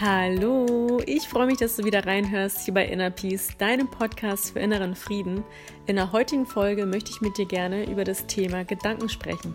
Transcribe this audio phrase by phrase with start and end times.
[0.00, 4.58] Hallo, ich freue mich, dass du wieder reinhörst hier bei Inner Peace, deinem Podcast für
[4.58, 5.44] inneren Frieden.
[5.86, 9.54] In der heutigen Folge möchte ich mit dir gerne über das Thema Gedanken sprechen.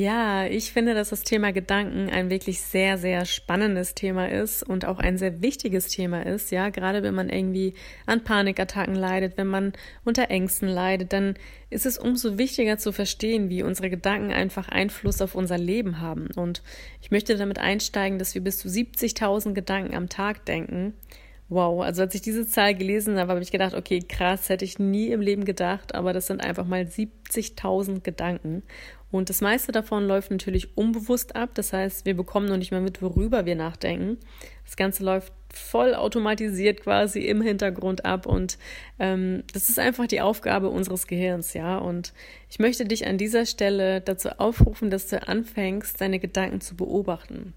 [0.00, 4.86] Ja, ich finde, dass das Thema Gedanken ein wirklich sehr, sehr spannendes Thema ist und
[4.86, 6.50] auch ein sehr wichtiges Thema ist.
[6.50, 7.74] Ja, gerade wenn man irgendwie
[8.06, 11.34] an Panikattacken leidet, wenn man unter Ängsten leidet, dann
[11.68, 16.28] ist es umso wichtiger zu verstehen, wie unsere Gedanken einfach Einfluss auf unser Leben haben.
[16.34, 16.62] Und
[17.02, 20.94] ich möchte damit einsteigen, dass wir bis zu 70.000 Gedanken am Tag denken.
[21.50, 24.78] Wow, also als ich diese Zahl gelesen habe, habe ich gedacht, okay, krass, hätte ich
[24.78, 28.62] nie im Leben gedacht, aber das sind einfach mal 70.000 Gedanken.
[29.10, 31.50] Und das meiste davon läuft natürlich unbewusst ab.
[31.54, 34.18] Das heißt, wir bekommen noch nicht mal mit, worüber wir nachdenken.
[34.64, 38.26] Das Ganze läuft voll automatisiert quasi im Hintergrund ab.
[38.26, 38.56] Und
[39.00, 41.78] ähm, das ist einfach die Aufgabe unseres Gehirns, ja.
[41.78, 42.12] Und
[42.48, 47.54] ich möchte dich an dieser Stelle dazu aufrufen, dass du anfängst, deine Gedanken zu beobachten.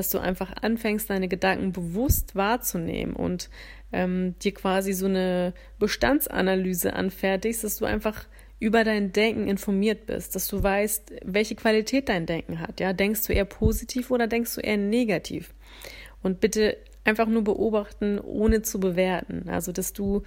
[0.00, 3.50] Dass du einfach anfängst, deine Gedanken bewusst wahrzunehmen und
[3.92, 8.24] ähm, dir quasi so eine Bestandsanalyse anfertigst, dass du einfach
[8.60, 12.80] über dein Denken informiert bist, dass du weißt, welche Qualität dein Denken hat.
[12.80, 15.52] Ja, denkst du eher positiv oder denkst du eher negativ?
[16.22, 19.50] Und bitte einfach nur beobachten, ohne zu bewerten.
[19.50, 20.22] Also, dass du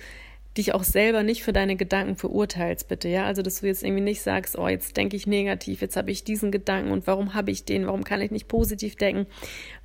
[0.57, 3.25] dich auch selber nicht für deine Gedanken verurteilst, bitte, ja.
[3.25, 6.23] Also, dass du jetzt irgendwie nicht sagst, oh, jetzt denke ich negativ, jetzt habe ich
[6.23, 9.25] diesen Gedanken und warum habe ich den, warum kann ich nicht positiv denken?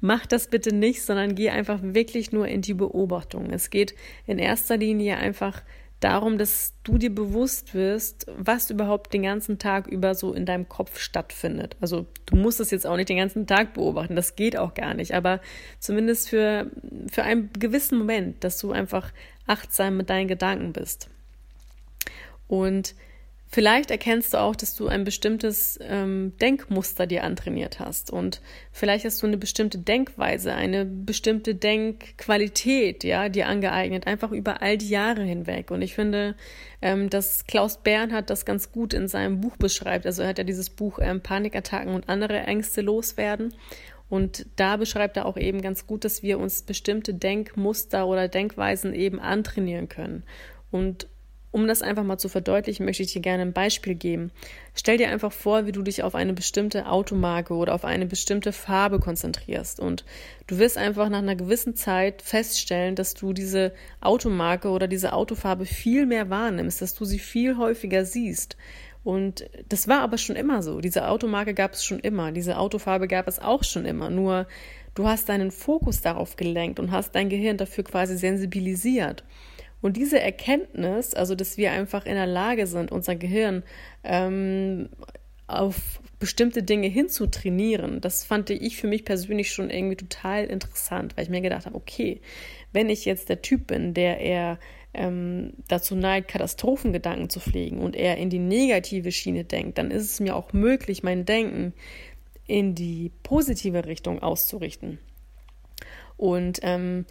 [0.01, 3.51] Mach das bitte nicht, sondern geh einfach wirklich nur in die Beobachtung.
[3.51, 3.95] Es geht
[4.27, 5.63] in erster Linie einfach
[6.01, 10.69] darum, dass du dir bewusst wirst, was überhaupt den ganzen Tag über so in deinem
[10.69, 11.77] Kopf stattfindet.
[11.81, 14.95] Also du musst es jetzt auch nicht den ganzen Tag beobachten, das geht auch gar
[14.95, 15.41] nicht, aber
[15.81, 16.71] zumindest für,
[17.11, 19.13] für einen gewissen Moment, dass du einfach
[19.49, 21.09] achtsam mit deinen Gedanken bist.
[22.47, 22.95] Und
[23.51, 28.43] Vielleicht erkennst du auch, dass du ein bestimmtes ähm, Denkmuster dir antrainiert hast und
[28.73, 34.77] vielleicht hast du eine bestimmte Denkweise, eine bestimmte Denkqualität, ja, dir angeeignet, einfach über all
[34.77, 35.71] die Jahre hinweg.
[35.71, 36.35] Und ich finde,
[36.83, 40.05] ähm, dass Klaus Bernhard das ganz gut in seinem Buch beschreibt.
[40.05, 43.55] Also er hat ja dieses Buch ähm, Panikattacken und andere Ängste loswerden.
[44.09, 48.95] Und da beschreibt er auch eben ganz gut, dass wir uns bestimmte Denkmuster oder Denkweisen
[48.95, 50.23] eben antrainieren können.
[50.71, 51.09] Und
[51.51, 54.31] um das einfach mal zu verdeutlichen, möchte ich dir gerne ein Beispiel geben.
[54.75, 58.53] Stell dir einfach vor, wie du dich auf eine bestimmte Automarke oder auf eine bestimmte
[58.53, 59.81] Farbe konzentrierst.
[59.81, 60.05] Und
[60.47, 65.65] du wirst einfach nach einer gewissen Zeit feststellen, dass du diese Automarke oder diese Autofarbe
[65.65, 68.57] viel mehr wahrnimmst, dass du sie viel häufiger siehst.
[69.05, 70.81] Und das war aber schon immer so.
[70.81, 72.33] Diese Automarke gab es schon immer.
[72.33, 74.11] Diese Autofarbe gab es auch schon immer.
[74.11, 74.47] Nur
[74.95, 79.25] du hast deinen Fokus darauf gelenkt und hast dein Gehirn dafür quasi sensibilisiert.
[79.81, 83.63] Und diese Erkenntnis, also dass wir einfach in der Lage sind, unser Gehirn
[84.03, 84.89] ähm,
[85.47, 91.25] auf bestimmte Dinge hinzutrainieren, das fand ich für mich persönlich schon irgendwie total interessant, weil
[91.25, 92.21] ich mir gedacht habe, okay,
[92.73, 94.59] wenn ich jetzt der Typ bin, der eher
[94.95, 100.05] ähm, dazu neigt, Katastrophengedanken zu pflegen und eher in die negative Schiene denkt, dann ist
[100.05, 101.73] es mir auch möglich, mein Denken
[102.47, 104.99] in die positive Richtung auszurichten.
[106.17, 107.05] Und ähm,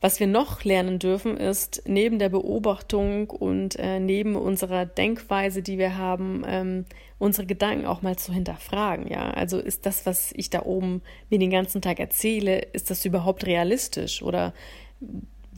[0.00, 5.78] was wir noch lernen dürfen, ist neben der Beobachtung und äh, neben unserer Denkweise, die
[5.78, 6.84] wir haben, ähm,
[7.18, 9.08] unsere Gedanken auch mal zu hinterfragen.
[9.08, 13.04] Ja, also ist das, was ich da oben mir den ganzen Tag erzähle, ist das
[13.04, 14.52] überhaupt realistisch oder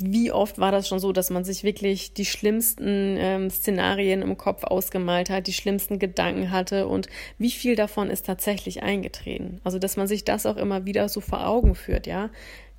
[0.01, 4.37] wie oft war das schon so, dass man sich wirklich die schlimmsten ähm, Szenarien im
[4.37, 9.61] Kopf ausgemalt hat, die schlimmsten Gedanken hatte und wie viel davon ist tatsächlich eingetreten?
[9.65, 12.31] Also, dass man sich das auch immer wieder so vor Augen führt, ja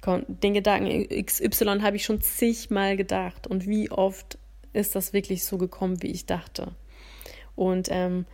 [0.05, 3.47] den Gedanken XY habe ich schon zigmal gedacht.
[3.47, 4.37] Und wie oft
[4.73, 6.73] ist das wirklich so gekommen, wie ich dachte?
[7.55, 8.25] Und ähm,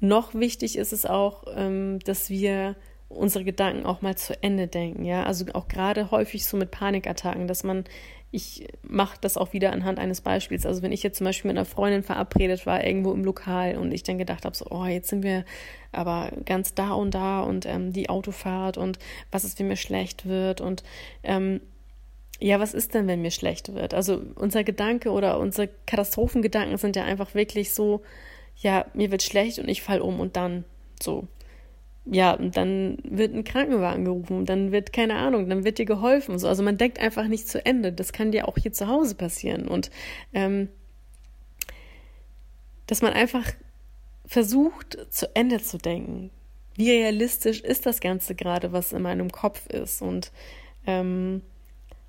[0.00, 2.76] noch wichtig ist es auch, ähm, dass wir
[3.14, 5.04] unsere Gedanken auch mal zu Ende denken.
[5.04, 7.84] Ja, also auch gerade häufig so mit Panikattacken, dass man
[8.34, 10.66] ich mache das auch wieder anhand eines Beispiels.
[10.66, 13.92] Also wenn ich jetzt zum Beispiel mit einer Freundin verabredet war, irgendwo im Lokal und
[13.92, 15.44] ich dann gedacht habe, so, oh, jetzt sind wir
[15.92, 18.98] aber ganz da und da und ähm, die Autofahrt und
[19.30, 20.82] was ist, wenn mir schlecht wird und
[21.22, 21.60] ähm,
[22.40, 23.94] ja, was ist denn, wenn mir schlecht wird?
[23.94, 28.02] Also unser Gedanke oder unsere Katastrophengedanken sind ja einfach wirklich so,
[28.56, 30.64] ja, mir wird schlecht und ich fall um und dann
[31.00, 31.28] so
[32.06, 36.38] ja, und dann wird ein Krankenwagen gerufen, dann wird, keine Ahnung, dann wird dir geholfen.
[36.38, 37.92] So, also man denkt einfach nicht zu Ende.
[37.92, 39.66] Das kann dir auch hier zu Hause passieren.
[39.66, 39.90] Und
[40.34, 40.68] ähm,
[42.86, 43.50] dass man einfach
[44.26, 46.30] versucht, zu Ende zu denken.
[46.76, 50.02] Wie realistisch ist das Ganze gerade, was in meinem Kopf ist?
[50.02, 50.30] Und
[50.86, 51.40] ähm,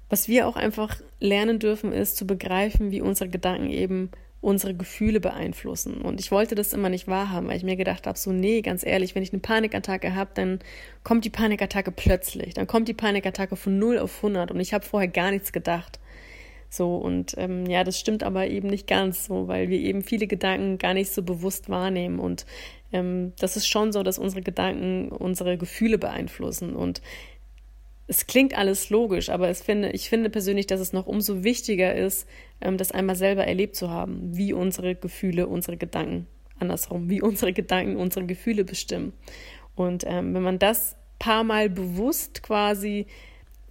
[0.10, 4.12] was wir auch einfach lernen dürfen, ist zu begreifen, wie unsere Gedanken eben
[4.46, 6.02] unsere Gefühle beeinflussen.
[6.02, 8.86] Und ich wollte das immer nicht wahrhaben, weil ich mir gedacht habe, so nee, ganz
[8.86, 10.60] ehrlich, wenn ich eine Panikattacke habe, dann
[11.04, 12.54] kommt die Panikattacke plötzlich.
[12.54, 16.00] Dann kommt die Panikattacke von 0 auf 100 und ich habe vorher gar nichts gedacht.
[16.70, 20.28] So, und ähm, ja, das stimmt aber eben nicht ganz so, weil wir eben viele
[20.28, 22.20] Gedanken gar nicht so bewusst wahrnehmen.
[22.20, 22.46] Und
[22.94, 26.76] ähm, das ist schon so, dass unsere Gedanken unsere Gefühle beeinflussen.
[26.76, 27.02] Und
[28.08, 31.96] es klingt alles logisch, aber es finde, ich finde persönlich, dass es noch umso wichtiger
[31.96, 32.28] ist,
[32.62, 36.28] ähm, das einmal selber erlebt zu haben, wie unsere Gefühle, unsere Gedanken,
[36.60, 39.14] andersrum, wie unsere Gedanken unsere Gefühle bestimmen.
[39.76, 43.08] Und ähm, wenn man das paar Mal bewusst quasi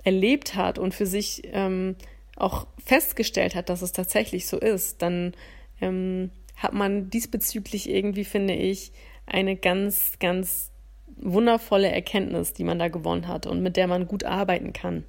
[0.02, 1.96] erlebt hat und für sich ähm,
[2.36, 5.32] auch festgestellt hat, dass es tatsächlich so ist, dann
[5.80, 8.92] ähm, hat man diesbezüglich irgendwie, finde ich,
[9.26, 10.72] eine ganz, ganz
[11.16, 15.04] wundervolle Erkenntnis, die man da gewonnen hat und mit der man gut arbeiten kann.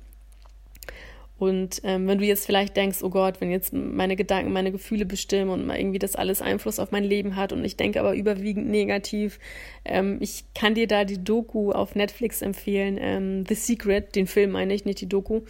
[1.37, 5.05] Und ähm, wenn du jetzt vielleicht denkst, oh Gott, wenn jetzt meine Gedanken, meine Gefühle
[5.05, 8.69] bestimmen und irgendwie das alles Einfluss auf mein Leben hat und ich denke aber überwiegend
[8.69, 9.39] negativ,
[9.83, 14.51] ähm, ich kann dir da die Doku auf Netflix empfehlen, ähm, The Secret, den Film
[14.51, 15.41] meine ich, nicht die Doku.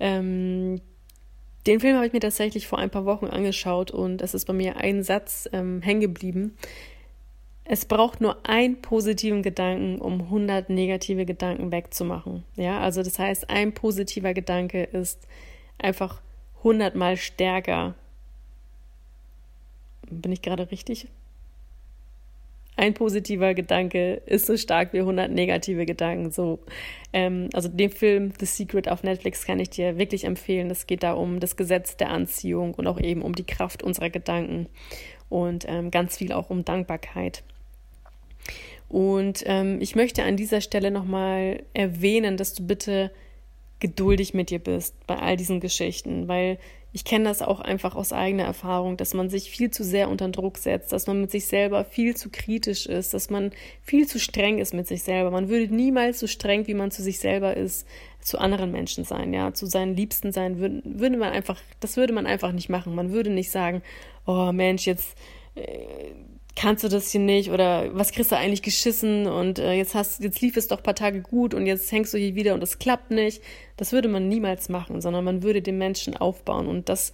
[0.00, 0.80] Ähm,
[1.66, 4.54] den Film habe ich mir tatsächlich vor ein paar Wochen angeschaut und es ist bei
[4.54, 6.56] mir ein Satz ähm, hängen geblieben.
[7.70, 12.44] Es braucht nur einen positiven Gedanken, um 100 negative Gedanken wegzumachen.
[12.56, 15.28] Ja, also das heißt, ein positiver Gedanke ist
[15.76, 16.22] einfach
[16.58, 17.94] 100 mal stärker.
[20.10, 21.08] Bin ich gerade richtig?
[22.76, 26.30] Ein positiver Gedanke ist so stark wie 100 negative Gedanken.
[26.30, 26.60] So,
[27.12, 30.70] ähm, also den Film The Secret auf Netflix kann ich dir wirklich empfehlen.
[30.70, 34.08] Es geht da um das Gesetz der Anziehung und auch eben um die Kraft unserer
[34.08, 34.68] Gedanken
[35.28, 37.42] und ähm, ganz viel auch um Dankbarkeit.
[38.88, 43.10] Und ähm, ich möchte an dieser Stelle nochmal erwähnen, dass du bitte
[43.80, 46.58] geduldig mit dir bist bei all diesen Geschichten, weil
[46.92, 50.28] ich kenne das auch einfach aus eigener Erfahrung, dass man sich viel zu sehr unter
[50.30, 53.52] Druck setzt, dass man mit sich selber viel zu kritisch ist, dass man
[53.82, 55.30] viel zu streng ist mit sich selber.
[55.30, 57.86] Man würde niemals so streng, wie man zu sich selber ist,
[58.20, 62.14] zu anderen Menschen sein, ja, zu seinen Liebsten sein, würde, würde man einfach, das würde
[62.14, 62.94] man einfach nicht machen.
[62.94, 63.82] Man würde nicht sagen,
[64.26, 65.16] oh Mensch, jetzt
[65.56, 66.12] äh,
[66.58, 70.20] kannst du das hier nicht oder was kriegst du eigentlich geschissen und äh, jetzt hast
[70.24, 72.62] jetzt lief es doch ein paar Tage gut und jetzt hängst du hier wieder und
[72.64, 73.40] es klappt nicht.
[73.76, 77.12] Das würde man niemals machen, sondern man würde den Menschen aufbauen und das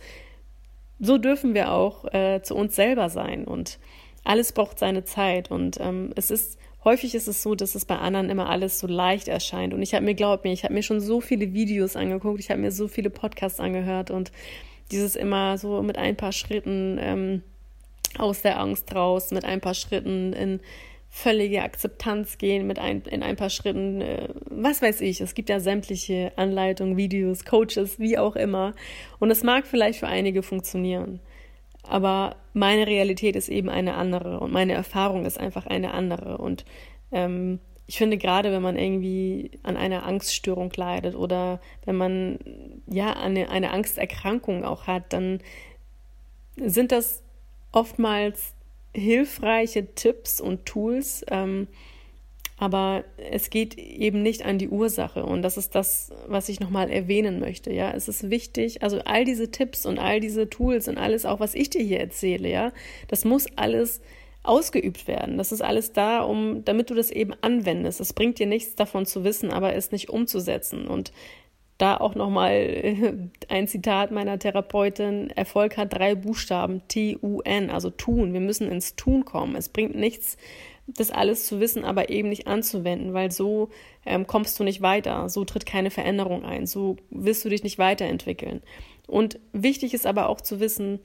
[0.99, 3.79] so dürfen wir auch äh, zu uns selber sein und
[4.25, 7.99] alles braucht seine Zeit und ähm, es ist häufig ist es so, dass es bei
[7.99, 10.83] anderen immer alles so leicht erscheint und ich habe mir glaubt mir, ich habe mir
[10.83, 14.33] schon so viele Videos angeguckt, ich habe mir so viele Podcasts angehört und
[14.91, 17.43] dieses immer so mit ein paar Schritten ähm,
[18.19, 20.61] aus der Angst raus, mit ein paar Schritten in
[21.15, 25.49] völlige Akzeptanz gehen, mit ein, in ein paar Schritten, äh, was weiß ich, es gibt
[25.49, 28.75] ja sämtliche Anleitungen, Videos, Coaches, wie auch immer.
[29.21, 31.21] Und es mag vielleicht für einige funktionieren.
[31.85, 36.39] Aber meine Realität ist eben eine andere und meine Erfahrung ist einfach eine andere.
[36.39, 36.65] Und
[37.13, 42.39] ähm, ich finde, gerade wenn man irgendwie an einer Angststörung leidet oder wenn man
[42.87, 45.41] ja eine, eine Angsterkrankung auch hat, dann
[46.57, 47.24] sind das
[47.75, 48.55] oftmals
[48.95, 51.67] hilfreiche Tipps und Tools, ähm,
[52.57, 56.89] aber es geht eben nicht an die Ursache und das ist das, was ich nochmal
[56.89, 57.73] erwähnen möchte.
[57.73, 61.41] Ja, es ist wichtig, also all diese Tipps und all diese Tools und alles, auch
[61.41, 62.73] was ich dir hier erzähle, ja,
[63.09, 64.01] das muss alles
[64.45, 65.39] ausgeübt werden.
[65.39, 68.01] Das ist alles da, um, damit du das eben anwendest.
[68.01, 70.87] Es bringt dir nichts davon zu wissen, aber es nicht umzusetzen.
[70.87, 71.13] Und
[71.79, 75.31] da auch nochmal ein Zitat meiner Therapeutin.
[75.31, 78.33] Erfolg hat drei Buchstaben, T-U-N, also tun.
[78.33, 79.57] Wir müssen ins Tun kommen.
[79.57, 80.37] Es bringt nichts,
[80.87, 83.71] das alles zu wissen, aber eben nicht anzuwenden, weil so
[84.07, 85.29] ähm, kommst du nicht weiter.
[85.29, 86.67] So tritt keine Veränderung ein.
[86.67, 88.63] So wirst du dich nicht weiterentwickeln.
[89.07, 91.01] Und wichtig ist aber auch zu wissen,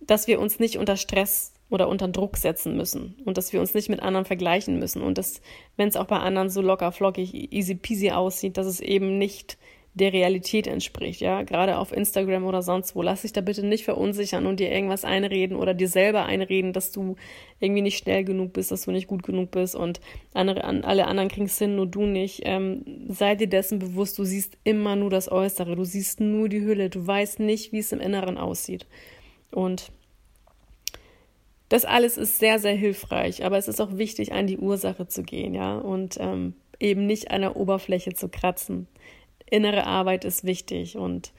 [0.00, 3.74] dass wir uns nicht unter Stress oder unter Druck setzen müssen und dass wir uns
[3.74, 5.40] nicht mit anderen vergleichen müssen und dass,
[5.76, 9.58] wenn es auch bei anderen so locker, flockig, easy peasy aussieht, dass es eben nicht
[9.94, 13.02] der Realität entspricht, ja, gerade auf Instagram oder sonst wo.
[13.02, 16.92] Lass dich da bitte nicht verunsichern und dir irgendwas einreden oder dir selber einreden, dass
[16.92, 17.16] du
[17.58, 20.00] irgendwie nicht schnell genug bist, dass du nicht gut genug bist und
[20.34, 22.42] andere, alle anderen kriegen es hin, nur du nicht.
[22.44, 26.60] Ähm, sei dir dessen bewusst, du siehst immer nur das Äußere, du siehst nur die
[26.60, 28.86] Hülle, du weißt nicht, wie es im Inneren aussieht.
[29.50, 29.90] Und
[31.68, 35.22] das alles ist sehr, sehr hilfreich, aber es ist auch wichtig, an die Ursache zu
[35.22, 38.88] gehen, ja, und ähm, eben nicht an der Oberfläche zu kratzen.
[39.50, 41.32] Innere Arbeit ist wichtig und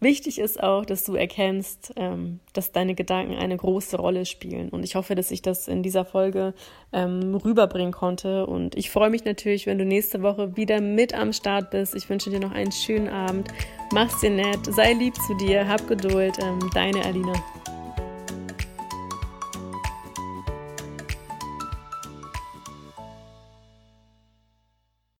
[0.00, 4.68] Wichtig ist auch, dass du erkennst, ähm, dass deine Gedanken eine große Rolle spielen.
[4.68, 6.54] Und ich hoffe, dass ich das in dieser Folge
[6.92, 8.46] ähm, rüberbringen konnte.
[8.46, 11.96] Und ich freue mich natürlich, wenn du nächste Woche wieder mit am Start bist.
[11.96, 13.48] Ich wünsche dir noch einen schönen Abend.
[13.92, 16.38] Mach's dir nett, sei lieb zu dir, hab Geduld.
[16.40, 17.34] Ähm, deine Alina.